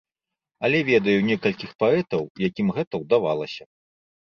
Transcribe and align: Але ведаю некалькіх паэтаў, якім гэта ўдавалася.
Але 0.69 0.79
ведаю 0.87 1.15
некалькіх 1.29 1.71
паэтаў, 1.85 2.21
якім 2.49 2.67
гэта 2.83 2.93
ўдавалася. 3.07 3.75